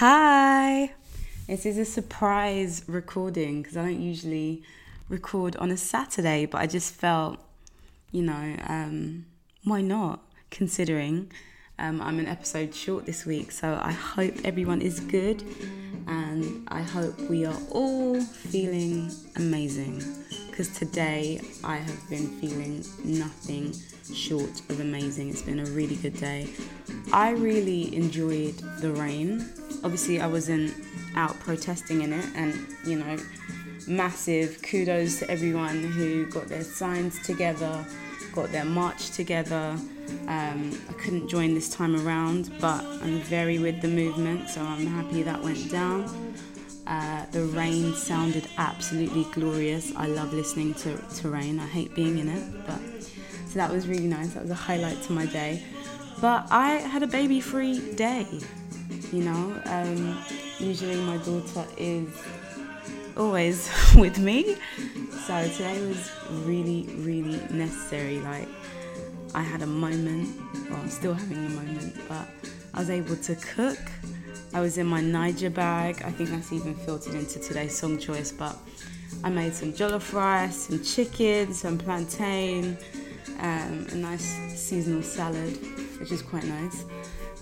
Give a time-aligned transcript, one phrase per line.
[0.00, 0.94] Hi!
[1.46, 4.62] This is a surprise recording because I don't usually
[5.10, 7.38] record on a Saturday, but I just felt,
[8.10, 9.26] you know, um,
[9.64, 10.24] why not?
[10.50, 11.30] Considering
[11.78, 15.44] um, I'm an episode short this week, so I hope everyone is good
[16.06, 20.02] and I hope we are all feeling amazing
[20.50, 23.74] because today I have been feeling nothing
[24.14, 25.28] short of amazing.
[25.28, 26.48] It's been a really good day.
[27.12, 29.46] I really enjoyed the rain.
[29.82, 30.74] Obviously, I wasn't
[31.16, 32.54] out protesting in it, and
[32.84, 33.16] you know,
[33.86, 37.84] massive kudos to everyone who got their signs together,
[38.34, 39.76] got their march together.
[40.26, 44.86] Um, I couldn't join this time around, but I'm very with the movement, so I'm
[44.86, 46.34] happy that went down.
[46.86, 49.94] Uh, the rain sounded absolutely glorious.
[49.94, 51.60] I love listening to, to rain.
[51.60, 52.80] I hate being in it, but
[53.46, 54.34] so that was really nice.
[54.34, 55.62] That was a highlight to my day.
[56.20, 58.26] But I had a baby free day,
[59.12, 59.60] you know.
[59.66, 60.18] Um,
[60.58, 62.08] usually my daughter is
[63.16, 64.56] always with me.
[65.26, 66.10] So today was
[66.44, 68.20] really, really necessary.
[68.20, 68.48] Like,
[69.34, 70.28] I had a moment,
[70.68, 72.28] well, I'm still having a moment, but
[72.74, 73.78] I was able to cook.
[74.52, 76.02] I was in my Naija bag.
[76.04, 78.56] I think that's even filtered into today's song choice, but
[79.22, 82.76] I made some jollof rice, some chicken, some plantain,
[83.38, 84.24] um, a nice
[84.58, 85.56] seasonal salad,
[86.00, 86.84] which is quite nice.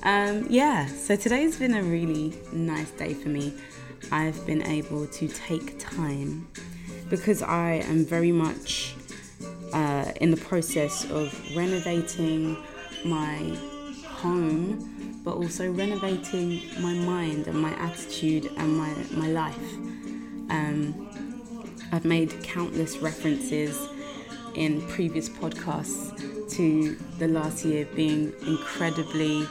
[0.04, 3.52] Um, yeah, so today's been a really nice day for me.
[4.12, 6.46] I've been able to take time
[7.10, 8.94] because I am very much
[9.72, 12.56] uh, in the process of renovating
[13.04, 13.38] my
[14.06, 19.72] home, but also renovating my mind and my attitude and my, my life.
[20.48, 21.08] Um,
[21.90, 23.76] I've made countless references
[24.54, 26.16] in previous podcasts
[26.52, 29.46] to the last year being incredibly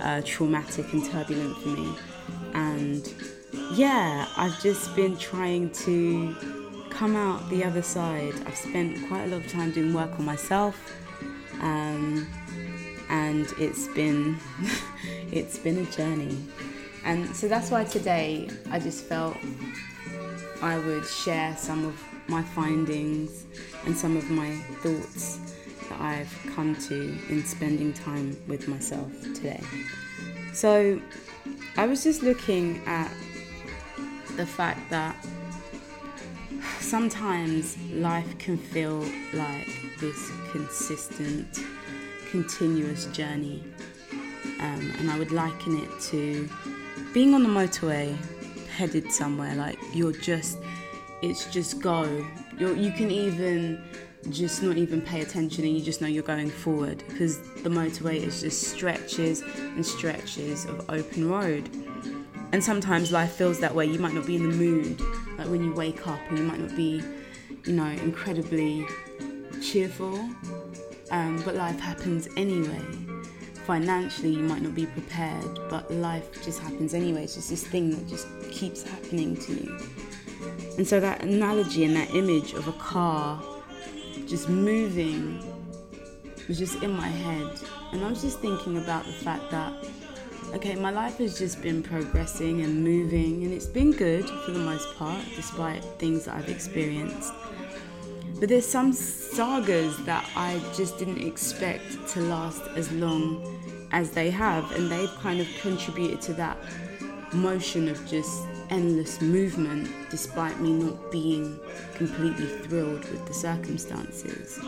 [0.00, 1.94] uh, traumatic and turbulent for me.
[2.54, 3.14] And
[3.72, 6.34] yeah, I've just been trying to
[6.90, 8.34] come out the other side.
[8.46, 10.76] I've spent quite a lot of time doing work on myself.
[11.60, 12.26] Um,
[13.08, 14.38] and it's been
[15.32, 16.36] it's been a journey
[17.04, 19.36] and so that's why today i just felt
[20.62, 23.46] i would share some of my findings
[23.86, 25.57] and some of my thoughts
[25.88, 26.94] that I've come to
[27.28, 29.62] in spending time with myself today.
[30.52, 31.00] So,
[31.76, 33.12] I was just looking at
[34.36, 35.16] the fact that
[36.80, 39.04] sometimes life can feel
[39.34, 39.68] like
[40.00, 41.60] this consistent,
[42.30, 43.62] continuous journey.
[44.60, 46.48] Um, and I would liken it to
[47.12, 48.16] being on the motorway
[48.68, 50.58] headed somewhere, like you're just
[51.22, 52.24] it's just go.
[52.58, 53.82] You're, you can even
[54.32, 58.16] just not even pay attention and you just know you're going forward because the motorway
[58.16, 61.68] is just stretches and stretches of open road.
[62.52, 63.86] And sometimes life feels that way.
[63.86, 65.00] You might not be in the mood,
[65.36, 67.02] like when you wake up and you might not be,
[67.64, 68.86] you know, incredibly
[69.62, 70.18] cheerful.
[71.10, 72.80] Um, but life happens anyway.
[73.66, 77.24] Financially, you might not be prepared, but life just happens anyway.
[77.24, 79.78] It's just this thing that just keeps happening to you.
[80.78, 83.42] And so that analogy and that image of a car
[84.26, 85.42] just moving
[86.48, 87.60] was just in my head.
[87.92, 89.72] And I was just thinking about the fact that,
[90.54, 94.58] okay, my life has just been progressing and moving, and it's been good for the
[94.58, 97.32] most part, despite things that I've experienced.
[98.40, 104.30] But there's some sagas that I just didn't expect to last as long as they
[104.30, 106.56] have, and they've kind of contributed to that
[107.32, 111.58] motion of just endless movement despite me not being
[111.94, 114.58] completely thrilled with the circumstances.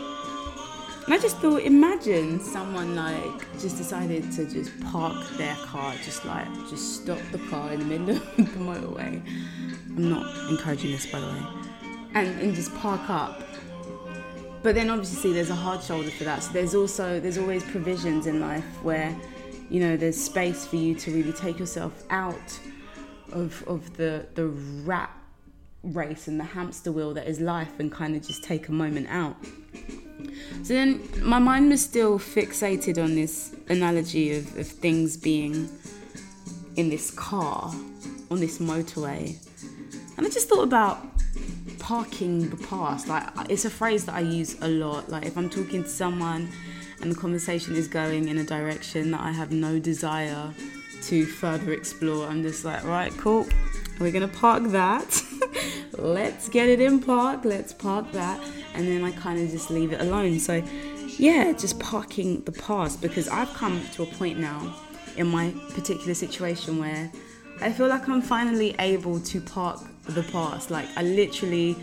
[1.05, 6.25] And I just thought, imagine someone like just decided to just park their car, just
[6.25, 9.21] like just stop the car in the middle of the motorway.
[9.97, 11.43] I'm not encouraging this, by the way,
[12.13, 13.41] and and just park up.
[14.63, 16.43] But then obviously there's a hard shoulder for that.
[16.43, 19.15] So there's also there's always provisions in life where,
[19.71, 22.59] you know, there's space for you to really take yourself out
[23.31, 25.11] of of the the rat
[25.83, 29.07] race and the hamster wheel that is life and kind of just take a moment
[29.09, 29.35] out.
[30.63, 35.69] So then my mind was still fixated on this analogy of, of things being
[36.75, 37.73] in this car
[38.29, 39.35] on this motorway.
[40.17, 41.03] And I just thought about
[41.79, 43.07] parking the past.
[43.07, 45.09] Like it's a phrase that I use a lot.
[45.09, 46.49] Like if I'm talking to someone
[47.01, 50.53] and the conversation is going in a direction that I have no desire
[51.03, 52.27] to further explore.
[52.27, 53.47] I'm just like, right, cool.
[53.99, 55.21] We're gonna park that.
[55.97, 57.45] let's get it in park.
[57.45, 58.41] Let's park that,
[58.73, 60.39] and then I kind of just leave it alone.
[60.39, 60.63] So,
[61.17, 64.75] yeah, just parking the past because I've come to a point now
[65.17, 67.11] in my particular situation where
[67.61, 70.71] I feel like I'm finally able to park the past.
[70.71, 71.75] Like I literally,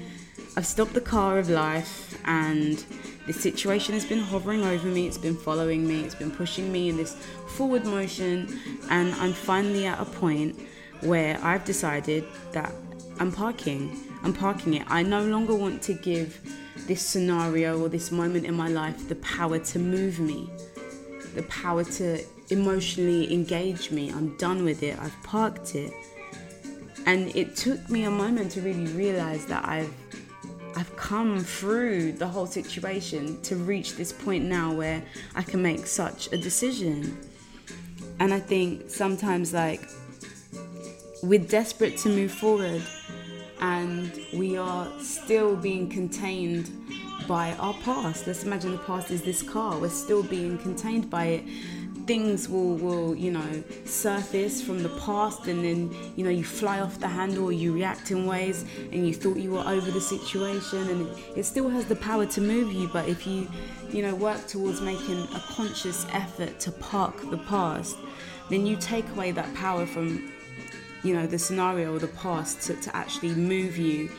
[0.57, 2.85] I've stopped the car of life, and
[3.29, 5.07] the situation has been hovering over me.
[5.07, 6.01] It's been following me.
[6.01, 7.15] It's been pushing me in this
[7.57, 8.59] forward motion,
[8.89, 10.59] and I'm finally at a point
[11.03, 12.73] where I've decided that
[13.21, 13.95] I'm parking.
[14.23, 14.85] I'm parking it.
[14.89, 16.41] I no longer want to give
[16.87, 20.51] this scenario or this moment in my life the power to move me,
[21.35, 24.11] the power to emotionally engage me.
[24.11, 24.99] I'm done with it.
[24.99, 25.93] I've parked it.
[27.05, 29.93] And it took me a moment to really realize that I've
[30.79, 35.03] I've come through the whole situation to reach this point now where
[35.35, 37.19] I can make such a decision.
[38.21, 39.81] And I think sometimes like
[41.25, 42.81] we're desperate to move forward
[43.61, 46.71] and we are still being contained
[47.27, 48.29] by our past.
[48.29, 49.77] Let's imagine the past is this car.
[49.81, 51.45] We're still being contained by it.
[52.09, 56.81] Things will, will, you know, surface from the past, and then, you know, you fly
[56.81, 60.89] off the handle, you react in ways, and you thought you were over the situation,
[60.89, 62.89] and it, still has the power to move you.
[62.89, 63.47] But if you,
[63.91, 67.99] you know, work towards making a conscious effort to park the past,
[68.49, 70.33] then you take away that power from
[71.05, 74.11] you know the scenario or the past to, to actually move you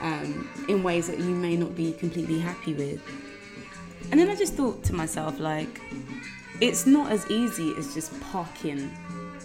[0.00, 3.00] um, in ways that you may not be completely happy with
[4.10, 5.80] and then i just thought to myself like
[6.60, 8.92] it's not as easy as just parking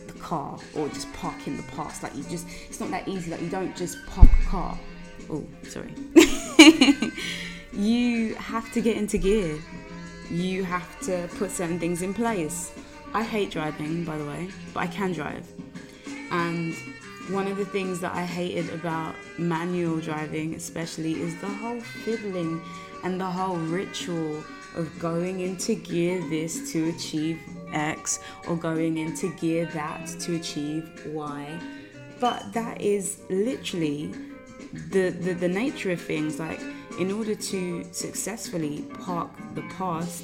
[0.07, 3.31] the car or just parking the past like you just it's not that easy.
[3.31, 4.79] Like you don't just park a car.
[5.29, 5.93] Oh sorry.
[7.71, 9.57] You have to get into gear.
[10.31, 12.71] You have to put certain things in place.
[13.13, 15.47] I hate driving by the way but i can drive.
[16.31, 16.75] And
[17.29, 22.61] one of the things that I hated about manual driving, especially, is the whole fiddling
[23.03, 24.43] and the whole ritual
[24.75, 27.39] of going into gear this to achieve
[27.73, 31.59] X or going into gear that to achieve Y.
[32.19, 34.13] But that is literally
[34.91, 36.39] the, the, the nature of things.
[36.39, 36.61] Like,
[36.99, 40.23] in order to successfully park the past,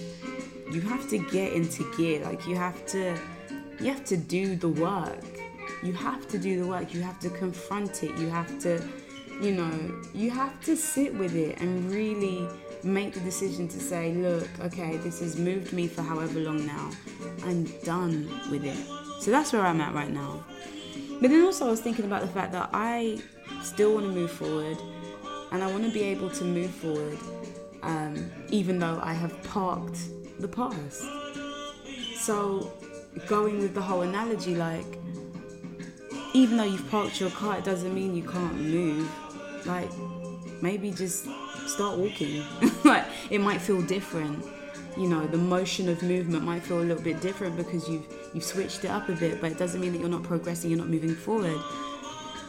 [0.71, 2.23] you have to get into gear.
[2.23, 3.17] Like, you have to
[3.79, 5.23] you have to do the work
[5.83, 8.81] you have to do the work you have to confront it you have to
[9.41, 12.47] you know you have to sit with it and really
[12.85, 16.91] make the decision to say look okay this has moved me for however long now.
[17.43, 18.77] I'm done with it.
[19.21, 20.43] So that's where i'm at right now.
[21.19, 23.19] But then also i was thinking about the fact that i
[23.63, 24.77] still want to move forward
[25.51, 27.17] and i want to be able to move forward
[27.81, 29.99] um, even though i have parked
[30.39, 31.03] the past.
[32.17, 32.71] So
[33.27, 34.99] going with the whole analogy like
[36.35, 39.09] even though you've parked your car, it doesn't mean you can't move.
[39.65, 39.89] Like,
[40.61, 41.27] maybe just
[41.67, 42.43] start walking.
[42.83, 44.45] like, it might feel different.
[44.97, 48.43] You know, the motion of movement might feel a little bit different because you've you've
[48.43, 50.87] switched it up a bit, but it doesn't mean that you're not progressing, you're not
[50.87, 51.59] moving forward.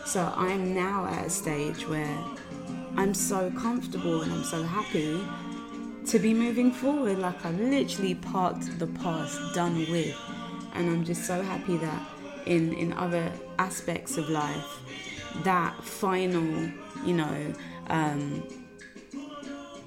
[0.04, 2.18] So I'm now at a stage where
[2.96, 5.20] I'm so comfortable and I'm so happy
[6.06, 7.18] to be moving forward.
[7.18, 10.16] Like I've literally parked the past, done with.
[10.74, 12.02] And I'm just so happy that
[12.46, 14.80] in in other aspects of life
[15.42, 16.70] that final
[17.04, 17.54] you know
[17.88, 18.42] um,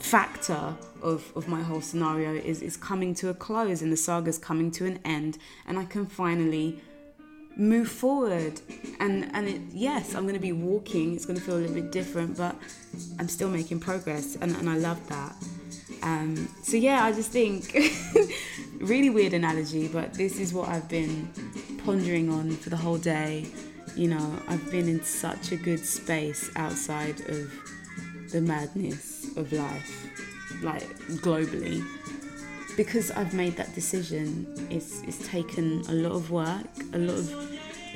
[0.10, 4.40] factor of, of my whole scenario is, is coming to a close and the saga's
[4.40, 6.82] coming to an end and I can finally
[7.56, 8.60] move forward.
[9.00, 11.76] And and it, yes I'm going to be walking it's going to feel a little
[11.76, 12.56] bit different but
[13.20, 15.36] I'm still making progress and, and I love that.
[16.02, 17.78] Um, so yeah I just think
[18.80, 21.32] really weird analogy but this is what I've been
[21.86, 23.46] pondering on for the whole day.
[23.96, 27.52] You know, I've been in such a good space outside of
[28.32, 30.88] the madness of life, like
[31.24, 31.84] globally.
[32.78, 37.50] Because I've made that decision, it's, it's taken a lot of work, a lot of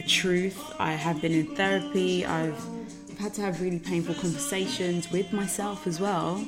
[0.08, 0.60] truth.
[0.80, 2.60] I have been in therapy, I've,
[3.12, 6.46] I've had to have really painful conversations with myself as well.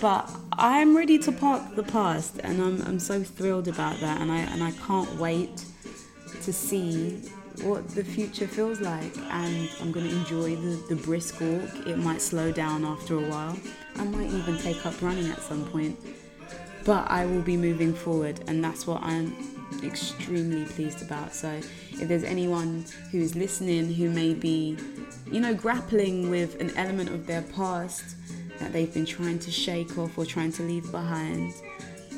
[0.00, 4.30] But I'm ready to park the past, and I'm, I'm so thrilled about that, and
[4.30, 5.64] I, and I can't wait
[6.42, 7.20] to see
[7.62, 11.86] what the future feels like and I'm going to enjoy the, the brisk walk.
[11.86, 13.58] It might slow down after a while.
[13.96, 15.98] I might even take up running at some point.
[16.84, 19.34] But I will be moving forward and that's what I'm
[19.82, 21.34] extremely pleased about.
[21.34, 21.48] So
[21.92, 24.76] if there's anyone who's listening who may be,
[25.30, 28.16] you know, grappling with an element of their past
[28.58, 31.52] that they've been trying to shake off or trying to leave behind,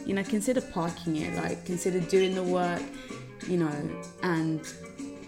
[0.06, 1.34] you know, consider parking it.
[1.34, 2.82] Like consider doing the work
[3.46, 3.90] you know,
[4.22, 4.60] and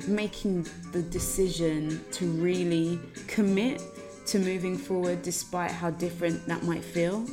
[0.07, 3.83] making the decision to really commit
[4.27, 7.27] to moving forward despite how different that might feel.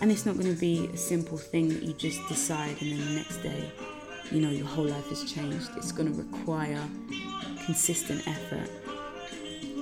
[0.00, 2.98] And it's not going to be a simple thing that you just decide and then
[2.98, 3.70] the next day,
[4.30, 5.68] you know, your whole life has changed.
[5.76, 6.80] It's going to require
[7.64, 8.68] consistent effort.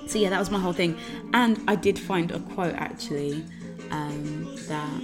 [0.07, 0.99] So yeah, that was my whole thing.
[1.33, 3.45] And I did find a quote actually
[3.91, 5.01] um, that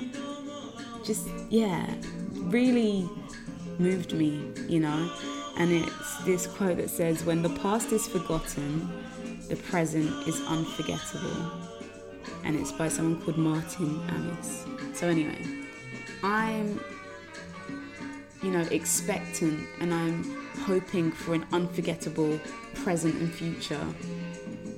[1.04, 1.86] just yeah
[2.34, 3.08] really
[3.78, 5.10] moved me, you know.
[5.56, 8.90] And it's this quote that says, "When the past is forgotten,
[9.48, 11.50] the present is unforgettable."
[12.44, 14.64] And it's by someone called Martin Amis.
[14.94, 15.38] So anyway,
[16.22, 16.80] I'm
[18.42, 20.24] you know expectant and I'm
[20.66, 22.38] hoping for an unforgettable
[22.74, 23.86] present and future.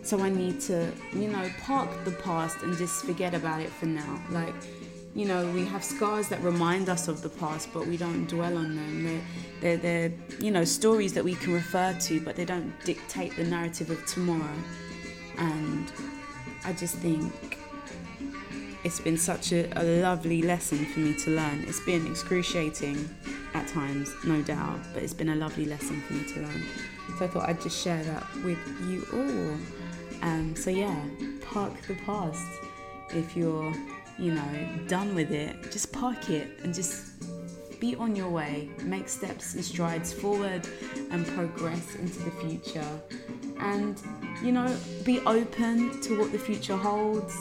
[0.02, 3.86] So I need to, you know, park the past and just forget about it for
[3.86, 4.22] now.
[4.30, 4.54] Like,
[5.14, 8.56] you know, we have scars that remind us of the past, but we don't dwell
[8.56, 9.04] on them.
[9.04, 9.20] They're,
[9.60, 13.44] they're, they're, you know, stories that we can refer to, but they don't dictate the
[13.44, 14.56] narrative of tomorrow.
[15.38, 15.90] And
[16.64, 17.58] I just think
[18.84, 21.64] it's been such a, a lovely lesson for me to learn.
[21.66, 23.08] It's been excruciating
[23.54, 26.62] at times, no doubt, but it's been a lovely lesson for me to learn.
[27.18, 30.28] So I thought I'd just share that with you all.
[30.28, 30.96] Um, so yeah,
[31.40, 32.46] park the past.
[33.10, 33.72] If you're,
[34.18, 37.12] you know, done with it, just park it and just
[37.80, 38.68] be on your way.
[38.82, 40.68] Make steps and strides forward
[41.10, 43.00] and progress into the future.
[43.60, 44.00] And,
[44.42, 47.34] you know, be open to what the future holds.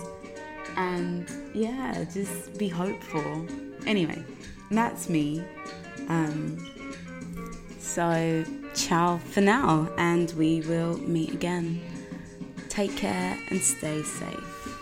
[0.75, 3.45] And yeah, just be hopeful.
[3.85, 4.23] Anyway,
[4.71, 5.43] that's me.
[6.07, 6.57] Um,
[7.79, 8.43] so,
[8.75, 11.81] ciao for now, and we will meet again.
[12.69, 14.76] Take care and stay safe.